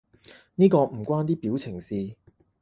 [0.55, 2.15] 呢個唔關啲表情事